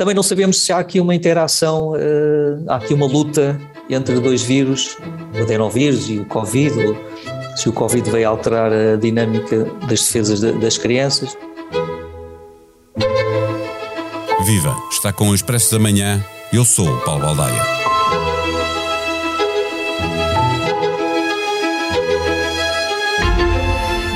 [0.00, 1.92] Também não sabemos se há aqui uma interação,
[2.66, 4.96] há aqui uma luta entre dois vírus,
[5.38, 6.98] o adenovírus e o Covid,
[7.54, 11.36] se o Covid veio alterar a dinâmica das defesas das crianças.
[14.46, 14.74] Viva!
[14.90, 16.24] Está com o Expresso da Manhã.
[16.50, 17.62] Eu sou o Paulo Baldaia.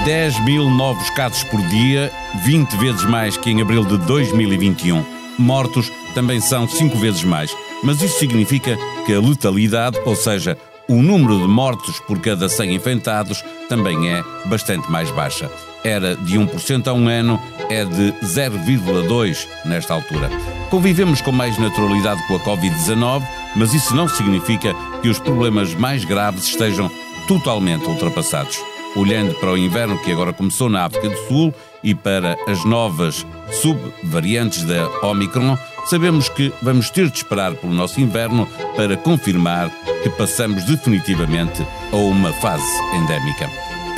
[0.06, 2.10] Dez mil novos casos por dia,
[2.42, 5.13] 20 vezes mais que em abril de 2021.
[5.38, 7.54] Mortos também são cinco vezes mais.
[7.82, 10.56] Mas isso significa que a letalidade, ou seja,
[10.88, 15.50] o número de mortos por cada 100 infectados, também é bastante mais baixa.
[15.82, 20.30] Era de 1% a um ano, é de 0,2% nesta altura.
[20.70, 23.22] Convivemos com mais naturalidade com a Covid-19,
[23.56, 26.90] mas isso não significa que os problemas mais graves estejam
[27.28, 28.58] totalmente ultrapassados.
[28.96, 33.24] Olhando para o inverno que agora começou na África do Sul e para as novas
[33.52, 39.70] subvariantes da Omicron, sabemos que vamos ter de esperar pelo nosso inverno para confirmar
[40.02, 42.64] que passamos definitivamente a uma fase
[42.94, 43.48] endémica.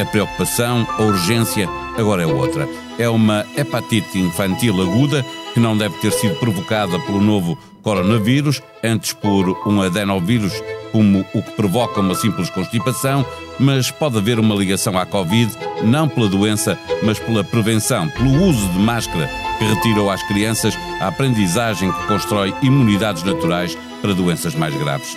[0.00, 1.66] A preocupação, a urgência,
[1.96, 2.68] agora é outra.
[2.98, 5.24] É uma hepatite infantil aguda
[5.56, 10.52] que não deve ter sido provocada pelo novo coronavírus, antes por um adenovírus
[10.92, 13.24] como o que provoca uma simples constipação,
[13.58, 15.50] mas pode haver uma ligação à Covid,
[15.82, 21.08] não pela doença, mas pela prevenção, pelo uso de máscara que retirou às crianças a
[21.08, 25.16] aprendizagem que constrói imunidades naturais para doenças mais graves.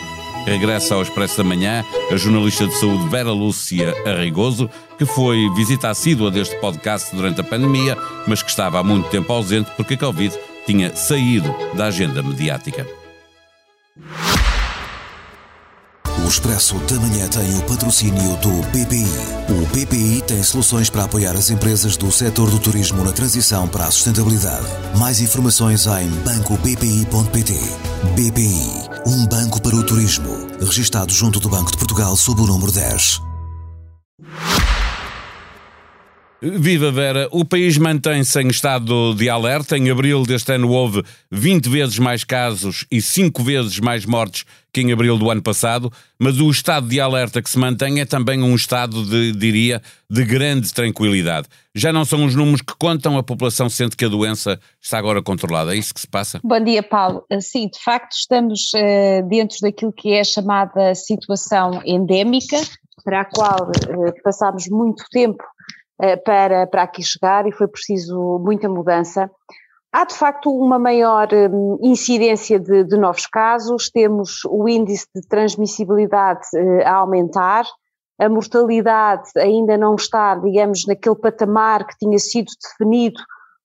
[0.50, 5.90] Regressa ao Expresso da Manhã a jornalista de saúde Vera Lúcia Arreigoso, que foi visita
[5.90, 9.98] assídua deste podcast durante a pandemia, mas que estava há muito tempo ausente porque a
[9.98, 12.88] Covid tinha saído da agenda mediática.
[16.26, 19.06] O Expresso da Manhã tem o patrocínio do BPI.
[19.50, 23.86] O BPI tem soluções para apoiar as empresas do setor do turismo na transição para
[23.86, 24.66] a sustentabilidade.
[24.98, 27.54] Mais informações em bancobpi.pt.
[28.16, 30.48] BPI, um banco para o turismo.
[30.60, 33.29] Registado junto do Banco de Portugal sob o número 10.
[36.42, 39.78] Viva Vera, o país mantém-se em estado de alerta.
[39.78, 44.80] Em abril deste ano houve 20 vezes mais casos e 5 vezes mais mortes que
[44.80, 48.42] em abril do ano passado, mas o estado de alerta que se mantém é também
[48.42, 51.48] um estado de, diria, de grande tranquilidade.
[51.76, 55.22] Já não são os números que contam, a população sente que a doença está agora
[55.22, 55.76] controlada.
[55.76, 56.40] É isso que se passa?
[56.42, 57.26] Bom dia, Paulo.
[57.42, 62.62] Sim, de facto estamos uh, dentro daquilo que é a chamada situação endémica,
[63.04, 65.59] para a qual uh, passámos muito tempo eh,
[66.24, 69.30] para, para aqui chegar e foi preciso muita mudança.
[69.92, 75.28] Há de facto uma maior hum, incidência de, de novos casos, temos o índice de
[75.28, 77.66] transmissibilidade eh, a aumentar,
[78.20, 83.20] a mortalidade ainda não está, digamos, naquele patamar que tinha sido definido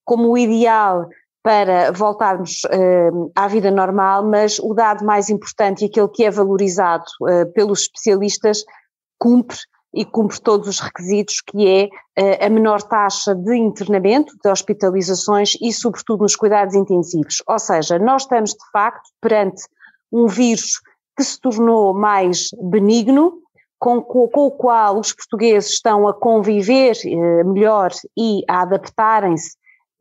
[0.05, 1.09] como o ideal
[1.43, 6.31] para voltarmos uh, à vida normal, mas o dado mais importante e aquele que é
[6.31, 8.65] valorizado uh, pelos especialistas
[9.19, 9.59] cumpre
[9.95, 11.85] e cumpre todos os requisitos, que é
[12.21, 17.43] uh, a menor taxa de internamento, de hospitalizações e, sobretudo, nos cuidados intensivos.
[17.47, 19.63] Ou seja, nós estamos, de facto, perante
[20.13, 20.81] um vírus
[21.17, 23.39] que se tornou mais benigno,
[23.79, 29.57] com, com, o qual os portugueses estão a conviver uh, melhor e a adaptarem-se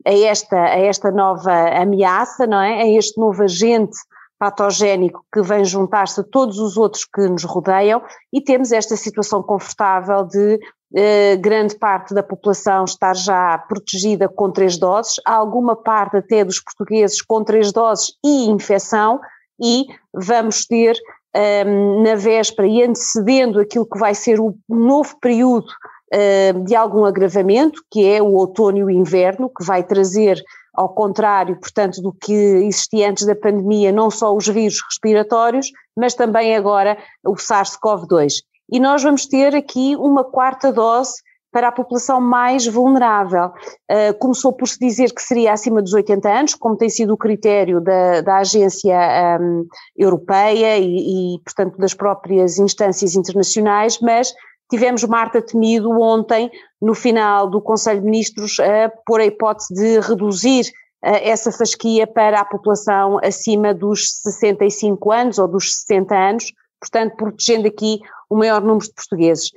[0.06, 2.82] a esta, a esta nova ameaça, não é?
[2.82, 3.96] A este novo agente
[4.44, 9.42] patogénico que vem juntar-se a todos os outros que nos rodeiam e temos esta situação
[9.42, 10.60] confortável de
[10.94, 16.60] eh, grande parte da população estar já protegida com três doses, alguma parte até dos
[16.60, 19.18] portugueses com três doses e infecção
[19.58, 20.94] e vamos ter
[21.34, 25.68] ehm, na véspera e antecedendo aquilo que vai ser o novo período
[26.12, 30.38] ehm, de algum agravamento, que é o outono e o inverno, que vai trazer
[30.74, 36.14] ao contrário, portanto, do que existia antes da pandemia, não só os vírus respiratórios, mas
[36.14, 38.42] também agora o SARS-CoV-2.
[38.72, 41.14] E nós vamos ter aqui uma quarta dose
[41.52, 43.52] para a população mais vulnerável.
[43.88, 47.16] Uh, começou por se dizer que seria acima dos 80 anos, como tem sido o
[47.16, 48.98] critério da, da agência
[49.40, 49.64] um,
[49.96, 54.34] europeia e, e, portanto, das próprias instâncias internacionais, mas
[54.70, 56.50] Tivemos Marta Temido ontem,
[56.80, 60.70] no final do Conselho de Ministros, a pôr a hipótese de reduzir
[61.02, 67.16] eh, essa fasquia para a população acima dos 65 anos ou dos 60 anos, portanto,
[67.16, 69.50] protegendo aqui o maior número de portugueses.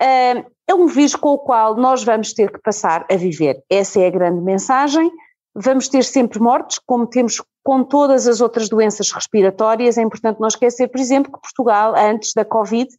[0.00, 3.62] É um vírus com o qual nós vamos ter que passar a viver.
[3.70, 5.10] Essa é a grande mensagem.
[5.54, 9.98] Vamos ter sempre mortes, como temos com todas as outras doenças respiratórias.
[9.98, 12.90] É importante não esquecer, por exemplo, que Portugal, antes da Covid,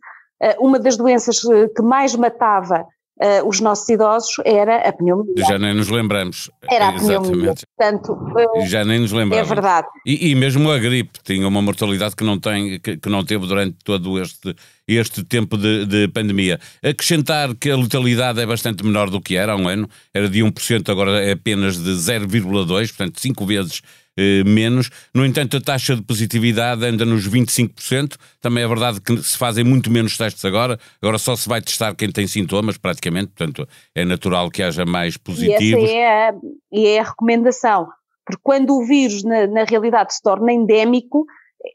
[0.59, 2.85] uma das doenças eh, que mais matava
[3.21, 5.45] uh, os nossos idosos era a pneumonia.
[5.47, 6.49] Já nem nos lembramos.
[6.69, 7.53] Era a pneumonia.
[7.77, 9.49] Portanto, uh, já nem nos lembramos.
[9.49, 9.87] É verdade.
[10.05, 13.47] E, e, mesmo a gripe tinha uma mortalidade que não, tem, que, que não teve
[13.47, 14.55] durante todo este,
[14.87, 16.59] este tempo de, de, pandemia.
[16.83, 20.39] Acrescentar que a letalidade é bastante menor do que era há um ano, era de
[20.39, 23.81] 1%, agora é apenas de 0,2%, portanto 5 vezes
[24.17, 24.89] eh, menos.
[25.13, 28.15] No entanto, a taxa de positividade anda nos 25%.
[28.41, 30.79] Também é verdade que se fazem muito menos testes agora.
[31.01, 33.31] Agora só se vai testar quem tem sintomas, praticamente.
[33.35, 35.89] Portanto, é natural que haja mais positivos.
[35.89, 36.33] E essa é a,
[36.73, 37.87] é a recomendação.
[38.25, 41.25] Porque quando o vírus, na, na realidade, se torna endémico,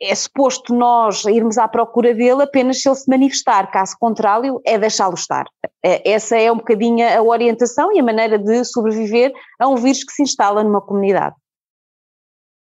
[0.03, 4.79] é suposto nós irmos à procura dele apenas se ele se manifestar, caso contrário, é
[4.79, 5.47] deixá-lo estar.
[5.83, 10.05] É, essa é um bocadinho a orientação e a maneira de sobreviver a um vírus
[10.05, 11.35] que se instala numa comunidade.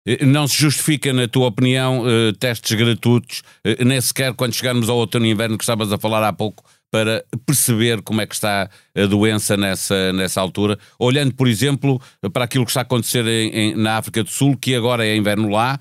[0.06, 4.88] Eh, não se justifica, na tua opinião, eh, testes gratuitos, eh, nem sequer quando chegarmos
[4.88, 8.34] ao outono e inverno que estavas a falar há pouco, para perceber como é que
[8.34, 12.00] está a doença nessa, nessa altura, olhando, por exemplo,
[12.32, 15.16] para aquilo que está a acontecer em, em, na África do Sul, que agora é
[15.16, 15.80] inverno lá,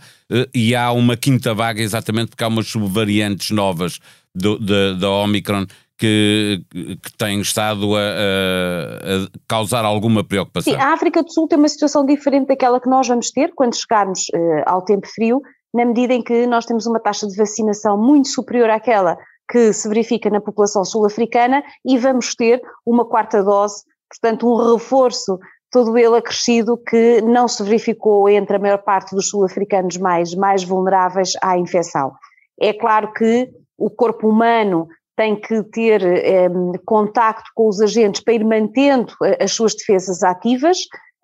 [0.51, 3.99] e há uma quinta vaga exatamente porque há umas subvariantes novas
[4.33, 5.67] do, da, da Omicron
[5.97, 10.73] que, que tem estado a, a, causar alguma preocupação.
[10.73, 13.75] Sim, a África do Sul tem uma situação diferente daquela que nós vamos ter quando
[13.75, 15.41] chegarmos uh, ao tempo frio,
[15.73, 19.17] na medida em que nós temos uma taxa de vacinação muito superior àquela
[19.49, 25.37] que se verifica na população sul-africana e vamos ter uma quarta dose, portanto, um reforço
[25.71, 30.63] todo ele acrescido que não se verificou entre a maior parte dos sul-africanos mais, mais
[30.63, 32.13] vulneráveis à infecção.
[32.59, 36.01] É claro que o corpo humano tem que ter
[36.51, 40.77] um, contacto com os agentes para ir mantendo as suas defesas ativas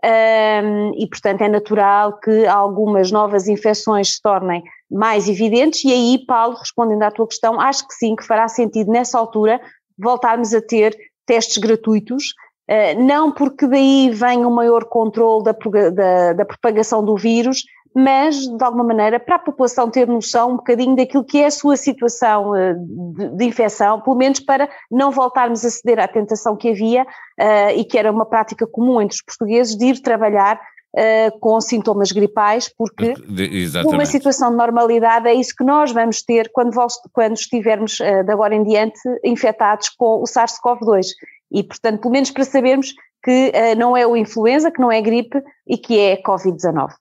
[0.03, 5.83] um, e, portanto, é natural que algumas novas infecções se tornem mais evidentes.
[5.83, 9.59] E aí, Paulo, respondendo à tua questão, acho que sim, que fará sentido nessa altura
[9.97, 12.33] voltarmos a ter testes gratuitos,
[12.69, 15.51] uh, não porque daí venha um maior controle da,
[15.91, 17.63] da, da propagação do vírus,
[17.93, 21.51] mas de alguma maneira para a população ter noção um bocadinho daquilo que é a
[21.51, 26.55] sua situação eh, de, de infecção, pelo menos para não voltarmos a ceder à tentação
[26.55, 30.59] que havia uh, e que era uma prática comum entre os portugueses de ir trabalhar
[30.95, 33.15] uh, com sintomas gripais, porque
[33.51, 33.95] Exatamente.
[33.95, 36.75] uma situação de normalidade é isso que nós vamos ter quando,
[37.11, 41.07] quando estivermos uh, de agora em diante infectados com o SARS-CoV-2.
[41.51, 42.93] E, portanto, pelo menos para sabermos
[43.23, 46.91] que não é o influenza, que não é gripe e que é Covid-19.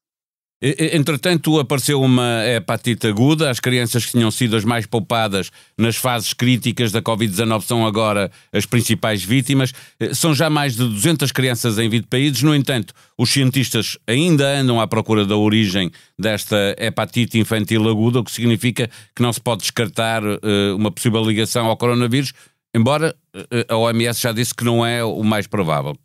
[0.60, 3.49] Entretanto, apareceu uma hepatite aguda.
[3.49, 8.28] As crianças que tinham sido as mais poupadas nas fases críticas da Covid-19 são agora
[8.52, 9.72] as principais vítimas.
[10.00, 12.43] Eh, são já mais de 200 crianças em 20 países.
[12.43, 18.25] No entanto, os cientistas ainda andam à procura da origem desta hepatite infantil aguda, o
[18.25, 22.32] que significa que não se pode descartar uh, uma possível ligação ao coronavírus,
[22.75, 25.96] embora uh, a OMS já disse que não é o mais provável.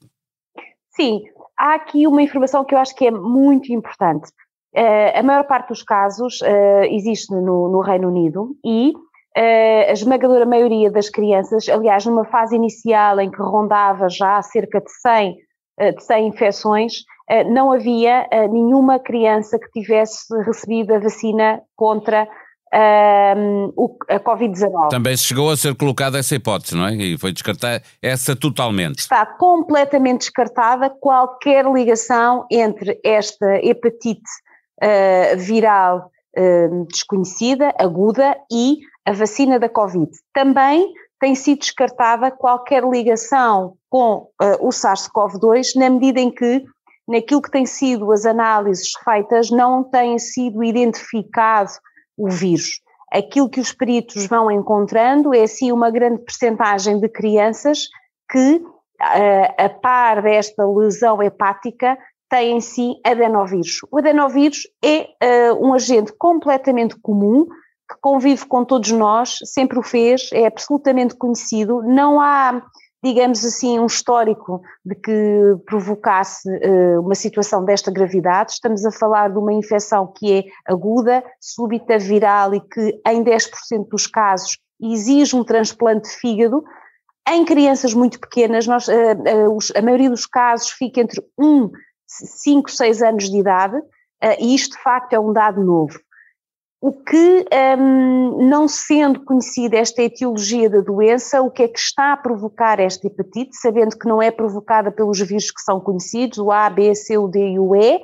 [0.96, 1.22] Sim,
[1.58, 4.32] há aqui uma informação que eu acho que é muito importante.
[4.75, 9.92] Uh, a maior parte dos casos uh, existe no, no, Reino Unido e uh, a
[9.92, 15.38] esmagadora maioria das crianças, aliás, numa fase inicial em que rondava já cerca de 100,
[15.96, 16.94] de 100 infecções,
[17.48, 22.28] não havia nenhuma criança que tivesse recebido a vacina contra
[22.72, 24.90] a Covid-19.
[24.90, 26.94] Também chegou a ser colocada essa hipótese, não é?
[26.94, 29.00] E foi descartada essa totalmente.
[29.00, 34.30] Está completamente descartada qualquer ligação entre esta hepatite
[34.81, 40.12] uh, viral uh, desconhecida, aguda, e a vacina da Covid.
[40.34, 46.63] Também tem sido descartada qualquer ligação com uh, o SARS-CoV-2, na medida em que,
[47.08, 51.72] naquilo que têm sido as análises feitas, não tem sido identificado
[52.18, 52.82] o vírus.
[53.12, 57.88] Aquilo que os peritos vão encontrando é, sim, uma grande percentagem de crianças
[58.32, 58.62] que,
[59.00, 61.98] a par desta lesão hepática,
[62.34, 63.82] tem em si adenovírus.
[63.92, 69.84] O adenovírus é uh, um agente completamente comum, que convive com todos nós, sempre o
[69.84, 72.60] fez, é absolutamente conhecido, não há,
[73.04, 75.12] digamos assim, um histórico de que
[75.68, 78.54] provocasse uh, uma situação desta gravidade.
[78.54, 83.90] Estamos a falar de uma infecção que é aguda, súbita, viral e que em 10%
[83.92, 86.63] dos casos exige um transplante de fígado.
[87.30, 91.70] Em crianças muito pequenas, nós, uh, os, a maioria dos casos fica entre 1
[92.20, 96.00] 5, 6 anos de idade, uh, e isto de facto é um dado novo.
[96.82, 97.46] O que,
[97.79, 102.77] um, não sendo conhecida esta etiologia da doença, o que é que está a provocar
[102.77, 106.93] esta hepatite, sabendo que não é provocada pelos vírus que são conhecidos, o A, B,
[106.93, 108.01] C, o D e o E,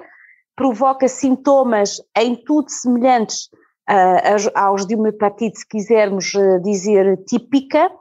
[0.55, 3.49] provoca sintomas em tudo semelhantes
[3.89, 7.91] uh, aos de uma hepatite, se quisermos uh, dizer típica,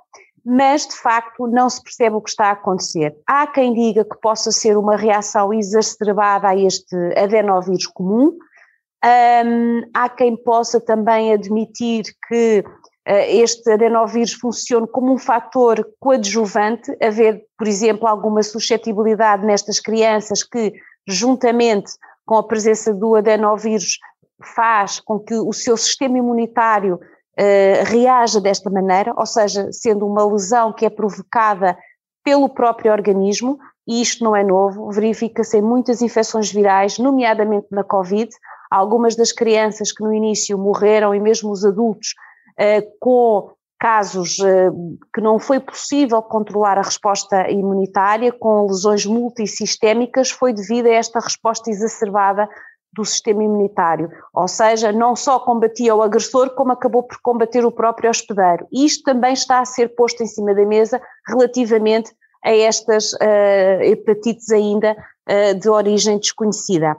[0.50, 3.14] mas de facto não se percebe o que está a acontecer.
[3.26, 8.34] Há quem diga que possa ser uma reação exacerbada a este adenovírus comum,
[9.04, 16.96] um, há quem possa também admitir que uh, este adenovírus funcione como um fator coadjuvante,
[16.98, 20.72] haver, por exemplo, alguma suscetibilidade nestas crianças que,
[21.06, 21.92] juntamente
[22.24, 23.98] com a presença do adenovírus,
[24.42, 26.98] faz com que o seu sistema imunitário
[27.38, 31.78] uh, reaja desta maneira, ou seja, sendo uma lesão que é provocada
[32.24, 37.82] pelo próprio organismo, e isto não é novo, verifica-se em muitas infecções virais, nomeadamente na
[37.82, 38.30] Covid,
[38.70, 42.14] algumas das crianças que no início morreram e mesmo os adultos
[42.58, 44.70] eh, com casos eh,
[45.14, 51.20] que não foi possível controlar a resposta imunitária, com lesões multissistémicas, foi devido a esta
[51.20, 52.46] resposta exacerbada
[52.92, 54.10] do sistema imunitário.
[54.32, 58.66] Ou seja, não só combatia o agressor, como acabou por combater o próprio hospedeiro.
[58.72, 62.12] E isto também está a ser posto em cima da mesa relativamente
[62.44, 64.96] a estas uh, hepatites ainda
[65.28, 66.96] uh, de origem desconhecida.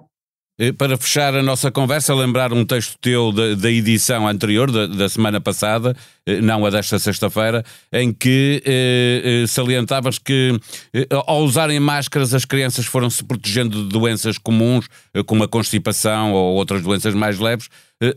[0.60, 4.88] Eh, para fechar a nossa conversa, lembrar um texto teu da, da edição anterior, da,
[4.88, 7.64] da, semana passada, eh, não a desta sexta-feira,
[7.94, 10.60] em que eh, eh, salientavas que
[10.94, 14.90] eh, ao usarem máscaras as crianças foram se protegendo de doenças comuns,
[15.26, 17.70] como a constipação ou outras doenças mais leves,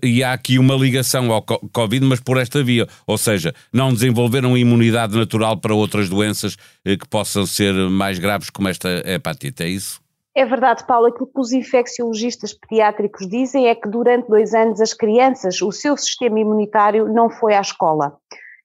[0.02, 4.56] e há aqui uma ligação ao Covid, mas por esta via, ou seja, não desenvolveram
[4.56, 10.01] imunidade natural para outras doenças que possam ser mais graves, como esta hepatite, é isso?
[10.34, 14.94] É verdade, Paulo, aquilo que os infecciologistas pediátricos dizem é que durante dois anos as
[14.94, 18.16] crianças, o seu sistema imunitário não foi à escola.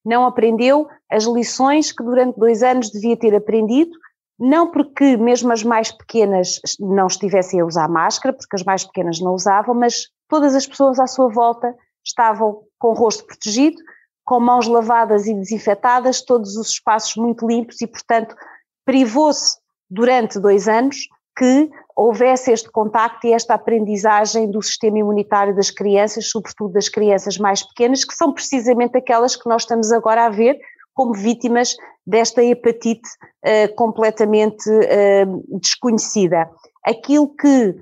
[0.05, 3.91] Não aprendeu as lições que durante dois anos devia ter aprendido,
[4.39, 9.19] não porque mesmo as mais pequenas não estivessem a usar máscara, porque as mais pequenas
[9.19, 13.77] não usavam, mas todas as pessoas à sua volta estavam com o rosto protegido,
[14.23, 18.35] com mãos lavadas e desinfetadas, todos os espaços muito limpos e, portanto,
[18.85, 19.57] privou-se
[19.89, 20.97] durante dois anos
[21.37, 27.37] que houvesse este contacto e esta aprendizagem do sistema imunitário das crianças, sobretudo das crianças
[27.37, 30.59] mais pequenas, que são precisamente aquelas que nós estamos agora a ver
[30.93, 31.75] como vítimas
[32.05, 33.07] desta hepatite
[33.45, 36.49] uh, completamente uh, desconhecida.
[36.83, 37.75] Aquilo que uh,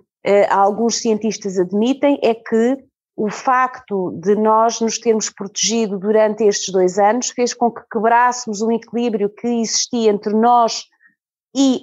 [0.49, 2.77] alguns cientistas admitem é que
[3.15, 8.61] o facto de nós nos termos protegido durante estes dois anos fez com que quebrássemos
[8.61, 10.83] o equilíbrio que existia entre nós
[11.55, 11.81] e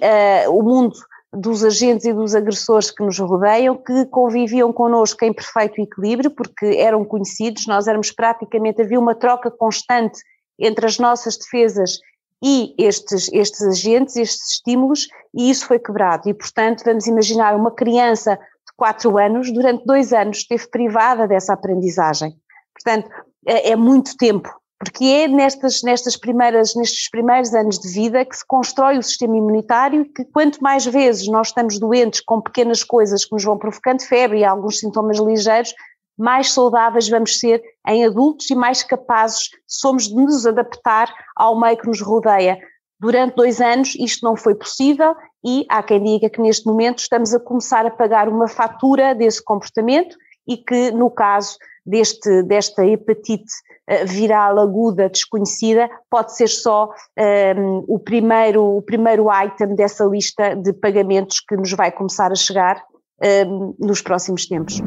[0.49, 0.93] o mundo
[1.33, 6.65] dos agentes e dos agressores que nos rodeiam, que conviviam connosco em perfeito equilíbrio, porque
[6.77, 10.21] eram conhecidos, nós éramos praticamente, havia uma troca constante
[10.59, 11.99] entre as nossas defesas
[12.43, 16.29] e estes, estes agentes, estes estímulos, e isso foi quebrado.
[16.29, 21.53] E, portanto, vamos imaginar uma criança de 4 anos, durante dois anos, esteve privada dessa
[21.53, 22.33] aprendizagem.
[22.73, 23.09] Portanto,
[23.47, 24.49] é, é muito tempo
[24.83, 29.37] porque é nestas, nestas primeiras, nestes primeiros anos de vida que se constrói o sistema
[29.37, 34.01] imunitário que quanto mais vezes nós estamos doentes com pequenas coisas que nos vão provocando
[34.01, 35.73] febre e alguns sintomas ligeiros,
[36.17, 41.77] mais saudáveis vamos ser em adultos e mais capazes somos de nos adaptar ao meio
[41.77, 42.59] que nos rodeia.
[42.99, 47.33] Durante dois anos isto não foi possível e há quem diga que neste momento estamos
[47.33, 53.51] a começar a pagar uma fatura desse comportamento e que no caso deste, desta hepatite
[53.87, 60.05] eh, viral aguda desconhecida pode ser só um, ehm, o, primeiro, o primeiro item dessa
[60.05, 62.81] lista de pagamentos que nos vai começar a chegar
[63.21, 64.81] um, ehm, nos próximos tempos.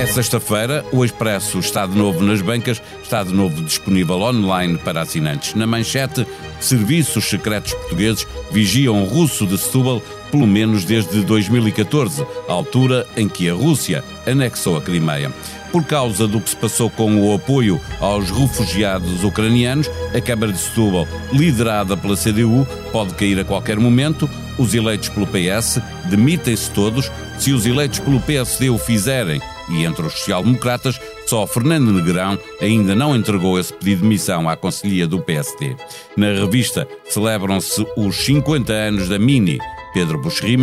[0.00, 5.02] É sexta-feira, o Expresso está de novo nas bancas, está de novo disponível online para
[5.02, 5.54] assinantes.
[5.54, 6.26] Na manchete,
[6.58, 13.28] serviços secretos portugueses vigiam o russo de Setúbal pelo menos desde 2014, a altura em
[13.28, 15.30] que a Rússia anexou a Crimeia.
[15.70, 20.60] Por causa do que se passou com o apoio aos refugiados ucranianos, a Câmara de
[20.60, 24.30] Setúbal, liderada pela CDU, pode cair a qualquer momento.
[24.56, 27.12] Os eleitos pelo PS demitem-se todos.
[27.38, 32.94] Se os eleitos pelo PSD o fizerem, e entre os social-democratas, só Fernando Negrão ainda
[32.94, 35.76] não entregou esse pedido de missão à Conselhia do PSD.
[36.16, 39.58] Na revista celebram-se os 50 anos da Mini,
[39.92, 40.56] Pedro Buxerri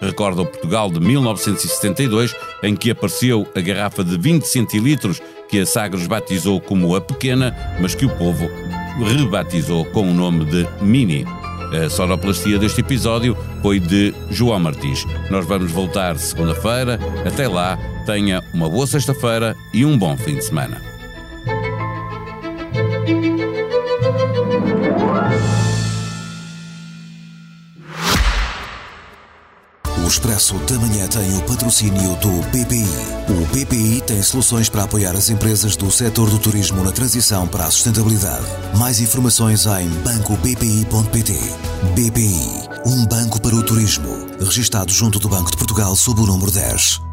[0.00, 5.66] recorda o Portugal de 1972, em que apareceu a garrafa de 20 centilitros que a
[5.66, 8.48] Sagres batizou como a pequena, mas que o povo
[9.16, 11.24] rebatizou com o nome de Mini.
[11.72, 15.04] A sonoplastia deste episódio foi de João Martins.
[15.30, 16.98] Nós vamos voltar segunda-feira.
[17.26, 20.80] Até lá, tenha uma boa sexta-feira e um bom fim de semana.
[30.08, 32.88] Expresso da Manhã tem o patrocínio do BPI.
[33.28, 37.66] O BPI tem soluções para apoiar as empresas do setor do turismo na transição para
[37.66, 38.46] a sustentabilidade.
[38.78, 41.34] Mais informações em bancobpi.pt.
[41.94, 44.26] BPI, um banco para o turismo.
[44.40, 47.07] Registado junto do Banco de Portugal sob o número 10.